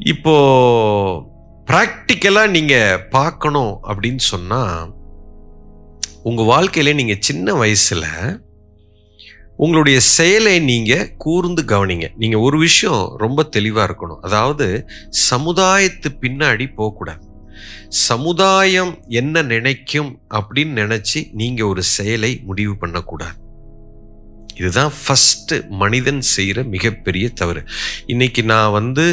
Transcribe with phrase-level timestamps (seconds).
[0.00, 0.34] இப்போ
[1.66, 4.96] ப்ராக்டிக்கலாக நீங்கள் பார்க்கணும் அப்படின்னு சொன்னால்
[6.22, 8.40] உங்கள் வாழ்க்கையில நீங்கள் சின்ன வயசில்
[9.56, 12.12] உங்களுடைய செயலை நீங்கள் கூர்ந்து கவனிங்க.
[12.16, 14.20] நீங்கள் ஒரு விஷயம் ரொம்ப தெளிவாக இருக்கணும்.
[14.20, 14.86] அதாவது
[15.30, 17.20] சமுதாயத்து பின்னாடி போகக்கூடாது.
[17.88, 23.47] சமுதாயம் என்ன நினைக்கும் அப்படின்னு நினச்சி நீங்கள் ஒரு செயலை முடிவு பண்ணக்கூடாது.
[24.60, 27.62] இதுதான் ஃபஸ்ட்டு மனிதன் செய்கிற மிகப்பெரிய தவறு.
[28.12, 29.04] இன்றைக்கி நான் வந்து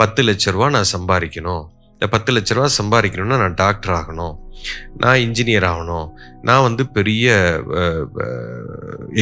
[0.00, 1.64] பத்து லட்ச ரூபா நான் சம்பாதிக்கணும்.
[1.94, 4.34] இந்த பத்து லட்ச ரூபா சம்பாதிக்கணும்னா நான் டாக்டர் ஆகணும்.
[5.02, 6.08] நான் இன்ஜினியர் ஆகணும்.
[6.48, 7.26] நான் வந்து பெரிய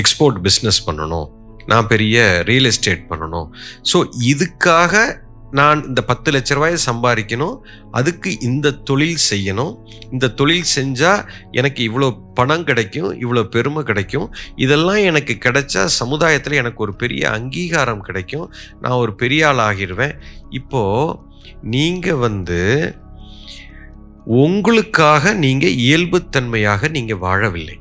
[0.01, 1.29] எக்ஸ்போர்ட் பிஸ்னஸ் பண்ணணும்.
[1.73, 2.17] நான் பெரிய
[2.51, 3.47] ரியல் எஸ்டேட் பண்ணணும்.
[3.93, 3.99] ஸோ
[4.33, 5.05] இதுக்காக
[5.59, 7.57] நான் இந்த பத்து லட்ச ரூபாயை சம்பாதிக்கணும்.
[7.99, 9.73] அதுக்கு இந்த தொழில் செய்யணும்.
[10.15, 11.23] இந்த தொழில் செஞ்சால்
[11.61, 14.27] எனக்கு இவ்வளோ பணம் கிடைக்கும் இவ்வளோ பெருமை கிடைக்கும்.
[14.65, 18.47] இதெல்லாம் எனக்கு கிடைச்சா சமுதாயத்தில் எனக்கு ஒரு பெரிய அங்கீகாரம் கிடைக்கும்.
[18.85, 20.15] நான் ஒரு பெரிய ஆள் ஆகிடுவேன்
[20.61, 21.19] இப்போது
[21.75, 22.61] நீங்கள் வந்து
[24.45, 27.77] உங்களுக்காக நீங்கள் இயல்புத்தன்மையாக நீங்கள் வாழவில்லை.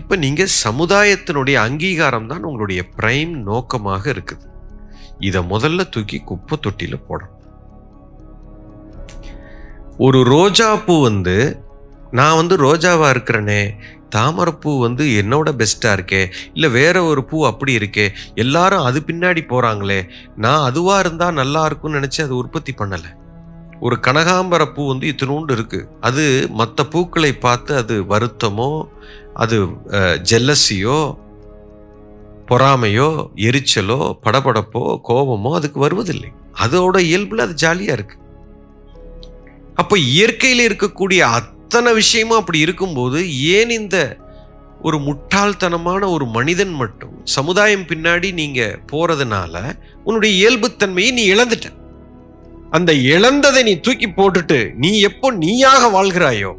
[0.00, 4.44] இப்போ நீங்கள் சமுதாயத்தினுடைய அங்கீகாரம் தான் உங்களுடைய பிரைம் நோக்கமாக இருக்குது.
[5.20, 7.34] இதை முதல்ல தூக்கி குப்பை தொட்டியில் போடணும்.
[9.98, 11.36] ஒரு ரோஜா பூ வந்து
[12.10, 13.74] நான் வந்து ரோஜாவாக இருக்கிறேனே
[14.14, 16.20] தாமரைப்பூ வந்து என்னோட பெஸ்ட்டாக இருக்கே
[16.52, 21.98] இல்லை வேற ஒரு பூ அப்படி இருக்கே எல்லாரும் அது பின்னாடி போகிறாங்களே நான் அதுவாக இருந்தால் நல்லா இருக்கும்னு
[21.98, 23.10] நினச்சி அது உற்பத்தி பண்ணலை.
[23.80, 28.70] ஒரு கனகாம்பர பூ வந்து இத்தினூண்டு இருக்குது அது மற்ற பூக்களை பார்த்து அது வருத்தமோ
[29.32, 29.56] அது
[30.30, 31.16] ஜெல்லசியோ
[32.50, 36.30] பொறாமையோ எரிச்சலோ படபடப்போ கோபமோ அதுக்கு வருவதில்லை.
[36.64, 38.16] அதோட இயல்பில் அது ஜாலியாக இருக்கு.
[39.74, 44.18] அப்போ இயற்கையில் இருக்கக்கூடிய அத்தனை விஷயமும் அப்படி இருக்கும்போது ஏன் இந்த
[44.82, 49.54] ஒரு முட்டாள்தனமான ஒரு மனிதன் மட்டும் சமுதாயம் பின்னாடி நீங்கள் போகிறதுனால
[50.04, 51.68] உன்னுடைய இயல்புத்தன்மையை நீ இழந்துட்ட?
[52.70, 56.52] அந்த இழந்ததை நீ தூக்கி போட்டுட்டு நீ எப்போ நீயாக வாழ்கிறாயோ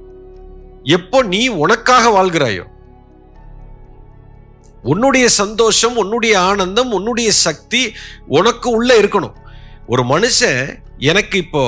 [0.83, 2.65] எப்போ நீ உனக்காக வாழ்கிறாயோ
[4.91, 7.81] உன்னுடைய சந்தோஷம் உன்னுடைய ஆனந்தம் உன்னுடைய சக்தி
[8.39, 9.35] உனக்கு உள்ள இருக்கணும்.
[9.93, 10.61] ஒரு மனுஷன்
[11.11, 11.63] எனக்கு இப்போ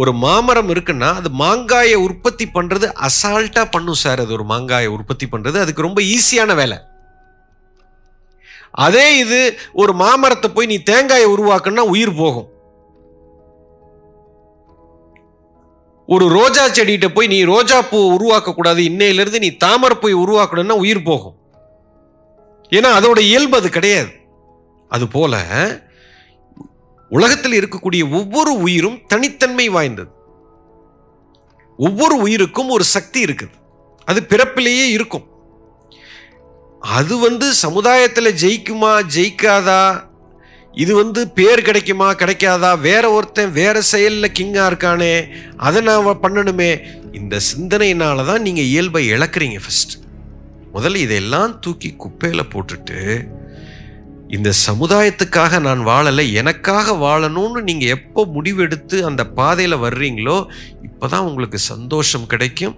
[0.00, 4.22] ஒரு மாமரம் இருக்குன்னா அது மாங்காயை உற்பத்தி பண்றது அசால்ட்டா பண்ணும் சார்.
[4.24, 6.78] அது ஒரு மாங்காயை உற்பத்தி பண்றது அதுக்கு ரொம்ப ஈஸியான வேலை.
[8.86, 9.38] அதே இது
[9.82, 12.48] ஒரு மாமரத்தை போய் நீ தேங்காயை உருவாக்குன்னா உயிர் போகும்.
[16.14, 21.08] ஒரு ரோஜா செடிகிட்ட போய் நீ ரோஜா பூ உருவாக்க கூடாது இன்னையிலிருந்து நீ தாமரை போய் உருவாக்கணும்னா உயிர்
[21.10, 21.36] போகும்.
[22.70, 24.08] ஏன்னா அதோட இயல்பு அது கிடையாது.
[24.88, 25.42] அதுபோல
[27.08, 30.10] உலகத்தில் இருக்கக்கூடிய ஒவ்வொரு உயிரும் தனித்தன்மை வாய்ந்தது.
[31.76, 33.54] ஒவ்வொரு உயிருக்கும் ஒரு சக்தி இருக்குது.
[34.04, 35.26] அது பிறப்பிலேயே இருக்கும்.
[36.80, 40.04] அது வந்து சமுதாயத்தில் ஜெயிக்குமா ஜெயிக்காதா?
[40.72, 42.80] இது வந்து பேர் கிடைக்குமா கிடைக்காதா?
[42.80, 46.80] வேற ஒருத்தன் வேற செயலில் கிங்காக இருக்கானே அதை நான் பண்ணணுமே.
[47.12, 50.02] இந்த சிந்தனையினால தான் நீங்கள் இயல்பை இழக்கிறீங்க ஃபஸ்ட்டு
[50.74, 53.00] முதல்ல இதையெல்லாம் தூக்கி குப்பையில் போட்டுட்டு
[54.36, 60.36] இந்த சமுதாயத்துக்காக நான் வாழலை எனக்காக வாழணும்னு நீங்கள் எப்போ முடிவெடுத்து அந்த பாதையில் வர்றீங்களோ
[60.88, 62.74] இப்போ தான் உங்களுக்கு சந்தோஷம் கிடைக்கும்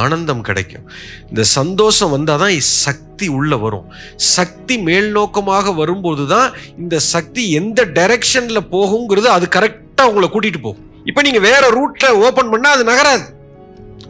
[0.00, 0.84] ஆனந்தம் கிடைக்கும்.
[1.30, 3.86] இந்த சந்தோஷம் வந்தால் தான் சக்தி உள்ளே வரும்.
[4.34, 6.48] சக்தி மேல் நோக்கமாக வரும்போது தான்
[6.82, 10.84] இந்த சக்தி எந்த டைரக்ஷனில் போகுங்கிறது அது கரெக்டாக உங்களை கூட்டிகிட்டு போகும்.
[11.10, 13.26] இப்போ நீங்கள் வேறு ரூட்டில் ஓப்பன் பண்ணால் அது நகராது.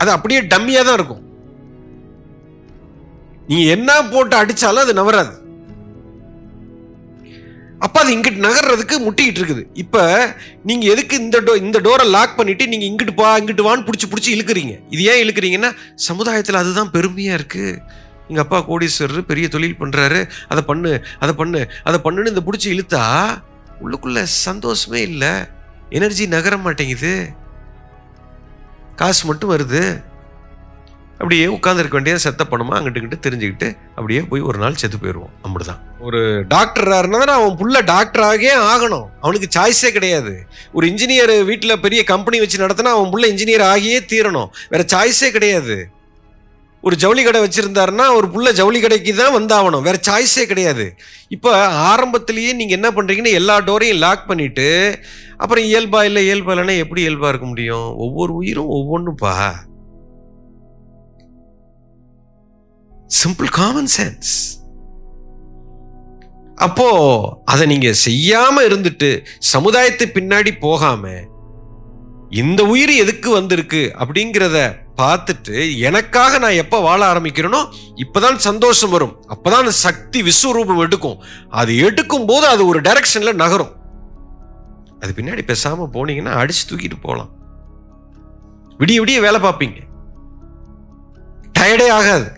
[0.00, 1.24] அது அப்படியே டம்மியாக தான் இருக்கும்.
[3.48, 5.34] நீங்க என்ன போட்டு அடிச்சாலும் அது நவராது.
[7.86, 9.62] அப்ப அது இங்கிட்டு நகர்றதுக்கு முட்டிக்கிட்டு இருக்குது.
[9.82, 9.96] இப்ப
[10.68, 14.30] நீங்க எதுக்கு இந்த டோ இந்த டோரை லாக் பண்ணிட்டு நீங்க இங்கிட்டு பா இங்கிட்டு வான்னு பிடிச்சி பிடிச்சி
[14.36, 14.74] இழுக்கிறீங்க.
[14.94, 15.70] இது ஏன் இழுக்கிறீங்கன்னா
[16.08, 17.66] சமுதாயத்தில் அதுதான் பெருமையா இருக்கு.
[18.30, 20.20] எங்க அப்பா கோடீஸ்வரர் பெரிய தொழில் பண்றாரு.
[20.52, 20.90] அதை பண்ணு
[21.22, 23.04] அதை பண்ணு அதை பண்ணுன்னு இந்த பிடிச்சி இழுத்தா
[23.84, 25.32] உள்ளுக்குள்ள சந்தோஷமே இல்லை.
[25.98, 27.14] எனர்ஜி நகர மாட்டேங்குது.
[29.00, 29.82] காசு மட்டும் வருது.
[31.18, 35.32] அப்படியே உட்காந்துருக்க வேண்டிய செத்த பணமா அங்கிட்டு இங்கிட்டு தெரிஞ்சுக்கிட்டு அப்படியே போய் ஒரு நாள் செத்து போயிடுவோம்.
[35.44, 35.80] அப்படிதான்.
[36.00, 39.04] ஒரு டாக்டரா இருந்தா அவன் புள்ள டாக்டராகவே ஆகணும்.
[39.20, 40.46] அவனுக்கு சாய்ஸே கிடையாது.
[40.72, 44.48] ஒரு இன்ஜினியர் வீட்டில் பெரிய கம்பெனி வச்சு நடத்தினா அவன் புள்ள இன்ஜினியர் ஆகியே தீரணும்.
[44.68, 45.88] வேற சாய்ஸே கிடையாது.
[46.80, 49.82] ஒரு ஜவுளி கடை வச்சிருந்தாருன்னா ஒரு புள்ள ஜவுளி கடைக்கு தான் வந்தாகணும்.
[49.82, 50.94] வேற சாய்ஸே கிடையாது.
[51.28, 54.98] இப்போ ஆரம்பத்திலேயே நீங்க என்ன பண்றீங்கன்னு எல்லா டோரையும் லாக் பண்ணிட்டு
[55.36, 57.96] அப்புறம் இயல்பா இல்லை இயல்பா இல்லைன்னா எப்படி இயல்பா இருக்க முடியும்?
[57.96, 59.54] ஒவ்வொரு உயிரும் ஒவ்வொன்றுப்பா
[63.08, 64.32] சிம்பிள் காமன் சென்ஸ்
[66.56, 66.88] அப்போ
[67.44, 71.10] அதை நீங்க செய்யாம இருந்துட்டு சமுதாயத்தை பின்னாடி போகாம
[72.30, 77.60] இந்த உயிர் எதுக்கு வந்திருக்கு அப்படிங்கிறத பார்த்துட்டு எனக்காக நான் எப்போ வாழ ஆரம்பிக்கிறேனோ
[77.94, 79.24] இப்போதான் சந்தோஷம் வரும்.
[79.28, 81.22] அப்போதான் அந்த சக்தி விஸ்வரூபம் எடுக்கும்.
[81.48, 83.72] அது எடுக்கும் போது அது ஒரு டைரக்ஷன்ல நகரும்.
[85.00, 87.30] அது பின்னாடி பேசாம போனீங்கன்னா அடிச்சு தூக்கிட்டு போகலாம்
[88.78, 89.78] விடிய விடிய வேலை பார்ப்பீங்க.
[91.58, 92.37] டயர்டே ஆகாது.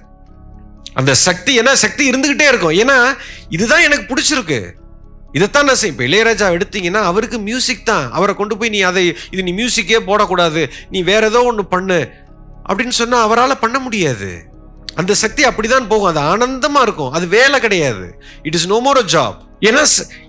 [1.00, 2.76] அந்த சக்தி ஏன்னா சக்தி இருந்துகிட்டே இருக்கும்.
[2.82, 2.98] ஏன்னா
[3.48, 4.60] இதுதான் எனக்கு பிடிச்சிருக்கு.
[5.32, 8.06] இதைத்தான் நான் செய்யும் இப்போ இளையராஜா எடுத்தீங்கன்னா அவருக்கு மியூசிக் தான்.
[8.12, 10.62] அவரை கொண்டு போய் நீ அதை இது நீ மியூசிக்கே போடக்கூடாது.
[10.90, 12.00] நீ வேற ஏதோ ஒன்று பண்ணு.
[12.68, 14.30] அப்படின்னு சொன்னால் அவரால் பண்ண முடியாது.
[14.94, 16.10] அந்த சக்தி அப்படிதான் போகும்.
[16.12, 17.12] அது ஆனந்தமா இருக்கும்.
[17.12, 18.06] அது வேலை கிடையாது.
[18.42, 19.82] It is no more a job ஏன்னா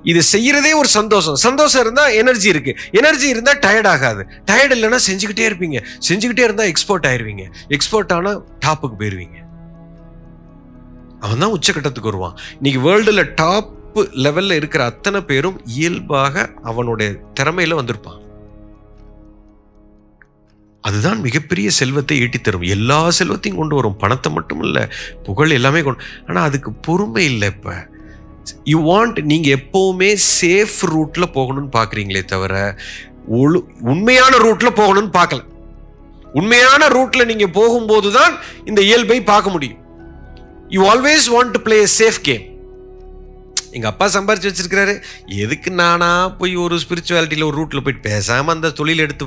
[0.04, 1.36] இது செய்யறதே ஒரு சந்தோஷம்.
[1.36, 2.78] சந்தோஷம் இருந்தா எனர்ஜி இருக்கு.
[2.92, 4.24] எனர்ஜி இருந்தா டயர்ட் ஆகாது.
[4.52, 5.80] டயர்ட் இல்லைன்னா செஞ்சுக்கிட்டே இருப்பீங்க.
[6.10, 7.46] செஞ்சுக்கிட்டே இருந்தா எக்ஸ்போர்ட் ஆயிருவீங்க.
[7.70, 8.34] எக்ஸ்போர்ட் ஆனா
[8.66, 9.41] டாப்புக்கு போயிருவீங்க.
[11.22, 12.38] அவன் தான் உச்சக்கட்டத்துக்கு வருவான்.
[12.62, 18.20] இன்னைக்கு வேர்ல்டில் டாப் லெவலில் இருக்கிற அத்தனை பேரும் இயல்பாக அவனுடைய திறமையில வந்திருப்பான்.
[20.84, 22.62] அதுதான் மிகப்பெரிய செல்வத்தை ஈட்டித் தரும்.
[22.62, 23.98] எல்லா செல்வத்தையும் கொண்டு வரும்.
[23.98, 24.88] பணத்தை மட்டும் இல்லை
[25.24, 27.88] புகழ் எல்லாமே கொண்டு ஆனால் அதுக்கு பொறுமை இல்லை இப்போ.
[28.64, 32.54] யூ வாண்ட் நீங்கள் எப்போவுமே சேஃப் ரூட்டில் போகணும்னு பார்க்குறீங்களே தவிர
[33.32, 35.42] ஒழு உண்மையான ரூட்டில் போகணும்னு பார்க்கல
[36.34, 38.34] உண்மையான ரூட்டில் நீங்கள் போகும்போது தான்
[38.66, 39.80] இந்த இயல்பை பார்க்க முடியும்.
[40.72, 42.42] You always want to play safe game
[43.72, 45.02] எங்க அப்பா சம்பாரிச்சு வச்சிருக்கிறாரு.
[45.26, 49.26] எதுக்கு நானா போய் ஒரு ஸ்பிரிச்சுவாலிட்டியில் ஒரு ரூட்ல போயிட்டு பேசாம அந்த தொழில் எடுத்து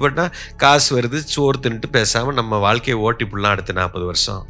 [0.57, 4.47] காசு வருது சோறு தின்னுட்டு பேசாம நம்ம வாழ்க்கையை ஓட்டி இப்படிலாம் அடுத்த நாற்பது வருஷம்.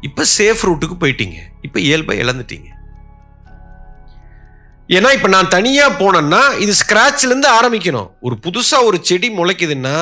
[0.00, 1.36] இப்ப சேஃப் ரூட்டுக்கு போயிட்டீங்க.
[1.62, 2.68] இப்ப இயல்பாக இழந்துட்டீங்க.
[4.96, 8.06] ஏன்னா இப்போ நான் தனியாக போனேன்னா இது ஸ்க்ராட்ச்லேருந்து ஆரம்பிக்கணும்.
[8.26, 9.96] ஒரு புதுசாக ஒரு செடி முளைக்குதுன்னா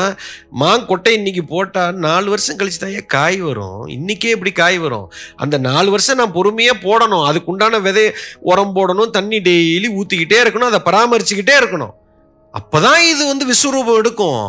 [0.62, 3.80] மாங்கொட்டை இன்னைக்கு போட்டால் நாலு வருஷம் கழிச்சு தான் காய் வரும்?
[3.96, 5.08] இன்றைக்கே இப்படி காய் வரும்.
[5.42, 7.26] அந்த நாலு வருஷம் நான் பொறுமையாக போடணும்.
[7.30, 8.06] அதுக்குண்டான விதை
[8.52, 11.94] உரம் போடணும் தண்ணி டெய்லி ஊற்றிக்கிட்டே இருக்கணும் அதை பராமரிச்சுக்கிட்டே இருக்கணும்.
[12.54, 14.42] அப்போ தான் இது வந்து விஸ்வரூபம் எடுக்கும்.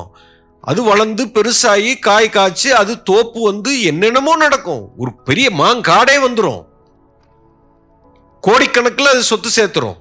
[0.64, 4.84] அது வளர்ந்து பெருசாகி காய் காய்ச்சி அது தோப்பு வந்து என்னென்னமோ நடக்கும்.
[5.02, 6.62] ஒரு பெரிய மாங்காடே வந்துடும்
[8.44, 9.98] கோடிக்கணக்கில் அது சொத்து சேர்த்துரும்.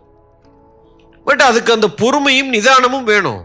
[1.27, 3.43] பட் அதுக்கு அந்த பொறுமையும் நிதானமும் வேணும்.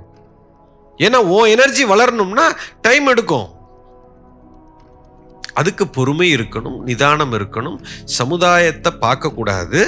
[0.98, 2.46] ஏன்னா ஓ எனர்ஜி வளரணும்னா
[2.82, 3.48] டைம் எடுக்கும்.
[5.54, 7.78] அதுக்கு பொறுமை இருக்கணும் நிதானம் இருக்கணும்.
[8.06, 9.82] சமுதாயத்தை பார்க்கக்கூடாது.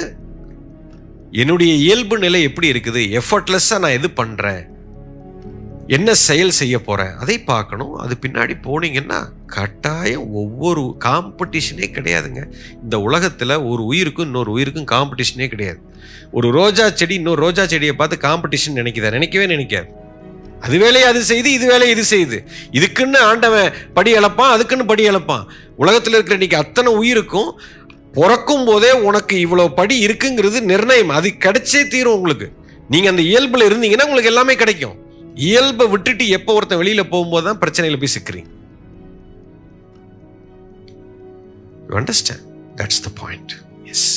[1.30, 3.20] என்னுடைய இயல்பு நிலை எப்படி இருக்குது?
[3.20, 4.62] எஃபர்ட்லெஸ்ஸாக நான் எது பண்ணுறேன்
[5.88, 7.94] என்ன செயல் செய்ய போகிறேன் அதை பார்க்கணும்.
[7.94, 12.42] அது பின்னாடி போனீங்கன்னா கட்டாயம் ஒவ்வொரு காம்படிஷனே கிடையாதுங்க.
[12.82, 15.78] இந்த உலகத்துல ஒரு உயிருக்கும் இன்னொரு உயிருக்கும் காம்படிஷனே கிடையாது.
[16.30, 19.10] ஒரு ரோஜா செடி இன்னொரு ரோஜா செடியை பார்த்து காம்படிஷன் நினைக்குதா?
[19.10, 19.86] நினைக்கவே நினைக்காது.
[20.60, 22.38] அது வேலையை அது செய்து இது வேலையை இது செய்யுது
[22.72, 25.46] இதுக்குன்னு ஆண்டவன் படி இழப்பான் அதுக்குன்னு படி இழப்பான்.
[25.76, 27.60] உலகத்தில் இருக்கிற இன்னைக்கு அத்தனை உயிருக்கும்
[28.12, 31.08] பிறக்கும் போதே உனக்கு இவ்வளோ படி இருக்குங்கிறது நிர்ணயம்.
[31.08, 32.52] அது கிடைச்சே தீரும் உங்களுக்கு.
[32.88, 35.02] நீங்கள் அந்த இயல்பில் இருந்தீங்கன்னா உங்களுக்கு எல்லாமே கிடைக்கும்.
[35.34, 38.50] இயல்பை விட்டுட்டு எப்போ ஒருத்தன் வெளியில போகும்போது தான் பிரச்சனையில போய் சிக்கிறீங்க?
[41.96, 42.44] Understand
[42.76, 43.52] that's the point
[43.84, 44.08] yes